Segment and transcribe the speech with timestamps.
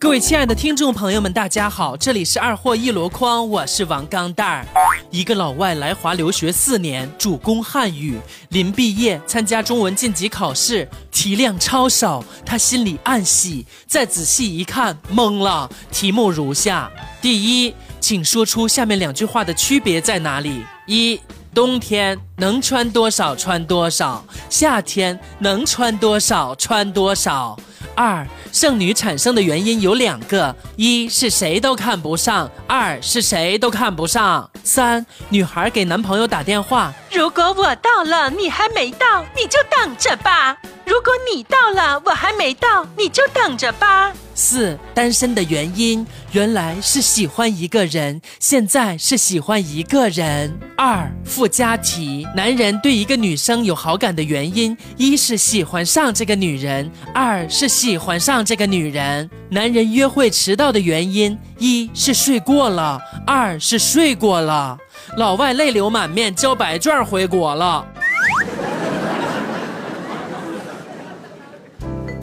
[0.00, 4.64] 各位亲爱的听众朋友们，大家好，这里是二货一箩筐，我是王钢蛋儿。
[5.10, 8.16] 一个老外来华留学四年，主攻汉语，
[8.50, 13.66] 临毕业参加中文晋级考试，题量超少，他心里暗喜。
[13.88, 15.68] 再仔细一看，懵了。
[15.90, 16.88] 题目如下：
[17.20, 20.64] 第一，请说出下面两句话的区别在哪里？
[20.86, 21.20] 一，
[21.52, 27.58] 冬天能穿多少穿多少，夏天能穿多少穿多少。
[27.98, 34.48] 二，剩女产生的原因有两个，一是谁都看不上，二是谁都看不上。
[34.62, 40.54] 三，女孩给男朋友打电话，如果我到了，你还没到，你就等着吧；
[40.86, 44.12] 如果你到了，我还没到，你就等着吧。
[44.38, 50.56] 四，单身的原因原来是喜欢一个人，现在是喜欢一个人。
[50.76, 59.28] 二，附加题，男人对一个女生有好感的原因，一是喜欢上这个女人，二是喜欢上这个女人。
[59.50, 64.78] 男人约会迟到的原因，一是睡过了，二是睡过了。
[65.16, 67.84] 老外泪流满面，交白卷回国了。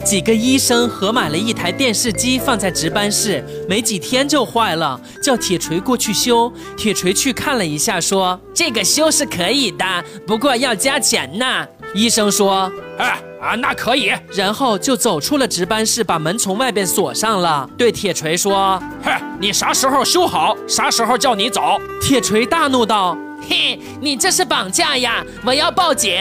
[0.06, 6.50] 几个医生合买了一台电视机放在值班室，没几天就坏了，叫铁锤过去修。
[6.76, 9.84] 铁锤去看了一下，说这个修是可以的，
[10.24, 11.66] 不过要加钱呢。
[11.92, 14.12] 医生说，哎啊，那可以。
[14.32, 21.80] 然后就走出了值班室，把门从外边锁上了，对铁锤说，嘿，你啥时候修好，啥时候叫你走。
[22.00, 23.18] 铁锤大怒道，
[23.48, 25.26] 嘿，你这是绑架呀！
[25.44, 26.14] 我要报警。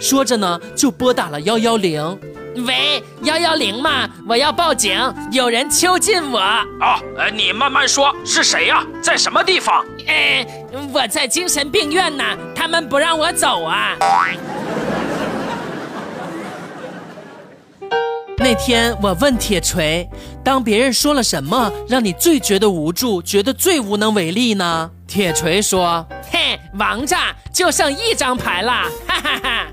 [0.00, 2.18] 说着呢，就拨打了幺幺零。
[2.56, 4.08] 喂，幺幺零吗？
[4.28, 4.98] 我要报警，
[5.30, 6.40] 有人囚禁我。
[6.40, 8.84] 哦，呃，你慢慢说，是谁呀？
[9.00, 9.84] 在什么地方？
[10.06, 10.46] 呃，
[10.92, 13.96] 我在精神病院呢，他们不让我走啊。
[18.36, 20.08] 那天我问铁锤，
[20.42, 24.90] 当别人说了什么，让你最觉得无助，觉得最无能为力呢？
[25.06, 28.72] 铁锤说：“嘿，王炸，就剩一张牌了，
[29.06, 29.66] 哈哈哈。”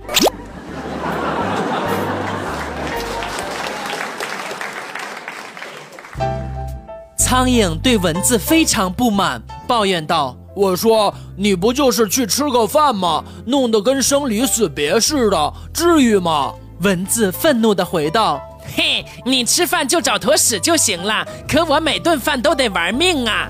[7.28, 13.22] 苍蝇对蚊子非常不满，抱怨道：“我说你不就是去吃个饭吗？
[13.46, 18.42] 弄得跟生离死别似的，至于吗？”蚊子愤怒地回道
[18.74, 23.50] ：“嘿，你吃饭就找坨屎就行了，可我每顿饭都得玩命啊！”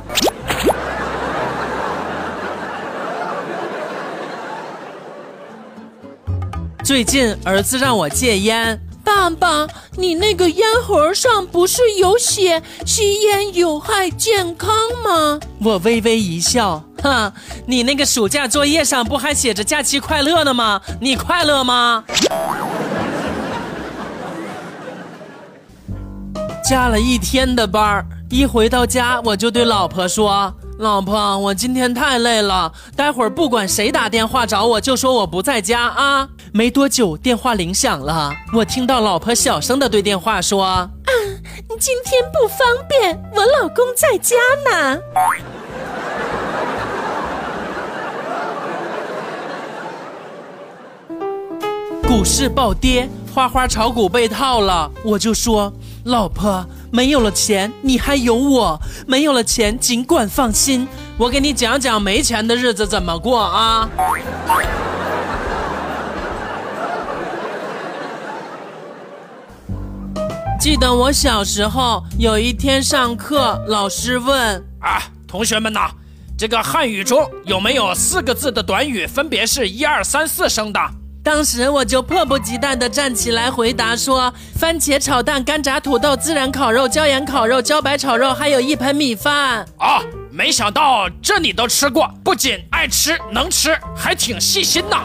[6.84, 8.82] 最近儿子让我戒烟。
[9.07, 14.69] 爸爸，你那个烟盒上不是有写吸烟有害健康
[15.01, 15.40] 吗？
[15.63, 17.31] 我微微一笑，哼，
[17.66, 20.81] 你那个暑假作业上不还写着假期快乐呢吗？
[21.00, 22.03] 你快乐吗？
[26.66, 38.35] 加了一天的班一回到家我就对老婆说：“老婆，我今天太累了，待会儿不管谁打电话找我，就说我不在家啊。”没多久，电话铃响了。
[38.51, 40.90] 我听到老婆小声的对电话说：“啊，
[41.69, 44.35] 你今天不方便，我老公在家
[44.66, 44.97] 呢。”
[52.01, 54.91] 股市暴跌，花花炒股被套了。
[55.03, 55.72] 我就说
[56.06, 60.88] ：“老婆，没有了钱，你还有我；没有了钱，尽管放心，
[61.19, 63.88] 我给你讲讲没钱的日子怎么过啊。”
[70.59, 75.91] 记得我小时候有一天上课，老师问：“啊，同学们呐，
[76.35, 80.79] 这个汉语中有没有四个字的短语，分别是一二三四声的？”
[81.23, 90.01] 当时我就迫不及待地站起来回答说：“番茄炒蛋、干炸土豆、孜然烤肉、椒盐烤肉、茭白炒肉，还有一盆米饭。”啊，
[90.31, 95.03] 没想到这你都吃过，不仅爱吃能吃，还挺细心呐。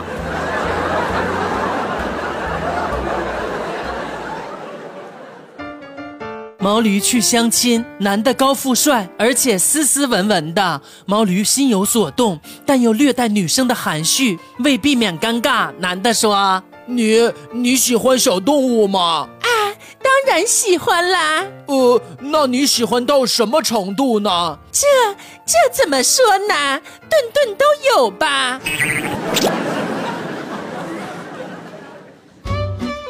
[6.63, 10.81] 毛驴去相亲，男的高富帅，而且斯斯文文的。
[11.07, 14.39] 毛驴心有所动，但又略带女生的含蓄。
[14.61, 19.51] 为避免尴尬，男的说：“你你喜欢小动物吗？”“啊，
[20.01, 21.45] 当然喜欢啦。
[21.67, 24.87] ”“呃，那你喜欢到什么程度呢？”“这
[25.45, 26.81] 这怎么说呢？
[27.11, 27.65] 顿顿都
[27.97, 28.61] 有吧。”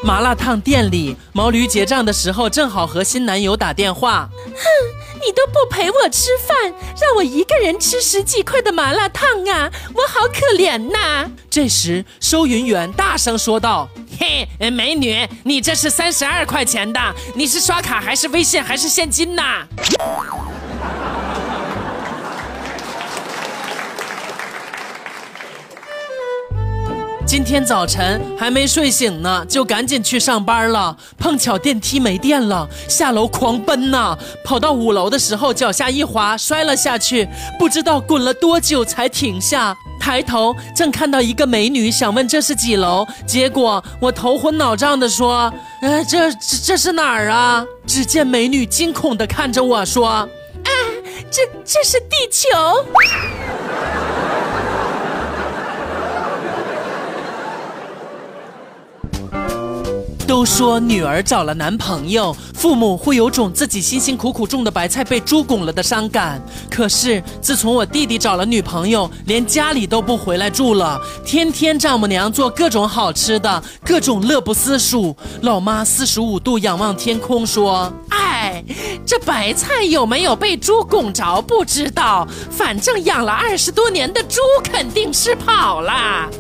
[0.02, 4.28] 麻辣烫店里，毛驴结账的时候正好和新男友打电话。
[4.46, 4.64] 哼，
[5.25, 6.56] 你都不陪我吃饭，
[7.00, 9.70] 让我一个人吃十几块的麻辣烫啊！
[9.94, 11.31] 我好可怜呐。
[11.49, 13.88] 这时，收银员大声说道
[14.19, 17.00] ：“嘿，美女，你这是三十二块钱的，
[17.34, 19.64] 你是刷卡还是微信还是现金呐？
[27.32, 30.94] 今天早晨还没睡醒呢，就赶紧去上班了。
[31.17, 34.14] 碰巧电梯没电了，下楼狂奔呐！
[34.44, 37.26] 跑到五楼的时候，脚下一滑，摔了下去，
[37.58, 39.75] 不知道滚了多久才停下。
[39.99, 45.50] 抬头正看到一个美女，想问这是几楼，结果我头昏脑胀的说
[45.81, 50.29] ：“呃，这这这是哪儿啊？”只见美女惊恐的看着我说：“啊，
[51.31, 52.50] 这这是地球。”
[60.25, 66.40] 都说女儿找了男朋友，父母会有种自己辛辛苦苦种的白菜被猪拱了的伤感。
[66.70, 75.14] 可是自从我弟弟找了女朋友，连家里都不回来住了，天天丈母娘做各种好吃的，各种乐不思蜀。
[75.43, 78.64] 老妈四十五度仰望天空说：“哎，
[79.05, 86.31] 这白菜有没有被猪拱着不知道，反正养了二十多年的猪肯定是跑了。”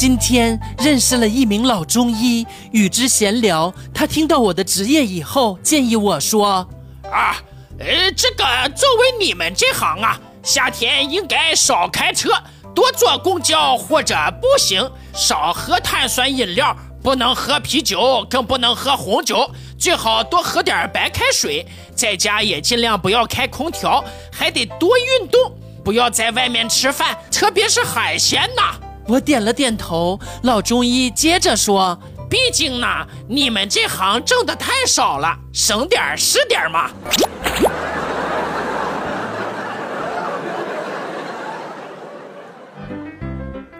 [0.00, 3.70] 今天认识了一名老中医，与之闲聊。
[3.92, 6.66] 他听到我的职业以后，建议我说
[7.12, 7.36] ：“啊，
[7.78, 8.44] 呃，这个
[8.74, 12.30] 作为你们这行啊，夏天应该少开车，
[12.74, 21.66] 多坐公交或者步行，少喝碳酸饮料，不能喝啤酒，更不能喝红酒，最好多喝点白开水。
[21.94, 25.52] 在家也尽量不要开空调，还得多运动，
[25.84, 28.79] 不要在外面吃饭，特别是海鲜呐。”
[29.10, 31.98] 我点了点头，老中医接着说
[32.30, 32.86] ：“毕竟呢，
[33.28, 36.88] 你们这行挣的太少了，省点儿是点儿嘛。”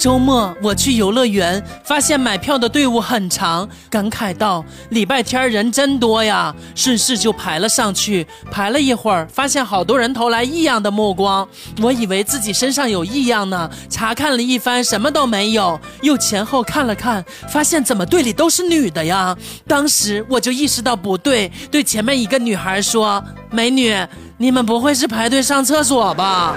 [0.01, 8.27] 周末我去游乐园，发现买票的队伍很长，感慨道：“礼拜天人真多呀！”顺势就排了上去。
[8.51, 11.47] 排了一会儿，发现好多人投来异样的目光，
[11.83, 13.71] 我以为自己身上有异样呢。
[13.91, 15.79] 查看了一番，什么都没有。
[16.01, 19.37] 又前后看了看，发现怎么队里都是女的呀？
[19.69, 23.95] 当时我就意识到不对，对前面一个女孩说：“美女，
[24.39, 26.55] 你们不会是排队上厕所吧？”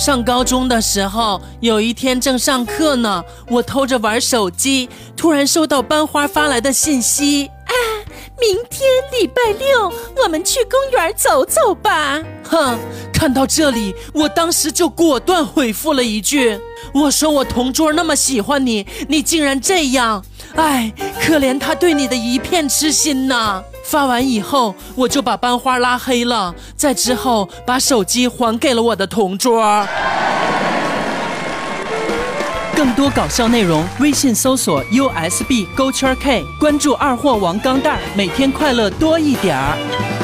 [0.00, 7.74] 上高中的时候，有一天正上课呢，我偷着玩手机，突然收到班花发来的信息：“啊，
[8.40, 9.92] 明天礼拜六，
[10.24, 12.18] 我们去公园走走吧。”
[12.48, 12.78] 哼，
[13.12, 16.58] 看到这里，我当时就果断回复了一句
[16.94, 20.24] ：“我说我同桌那么喜欢你，你竟然这样，
[20.56, 20.90] 哎，
[21.22, 29.84] 可怜他对你的一片痴心呐。”发完以后，我就把班花拉黑了，在之后把手机还给了我的同桌。
[32.76, 40.19] 更多搞笑内容，微信搜索 USB 勾圈 K，关注二货王钢蛋，每天快乐多一点儿。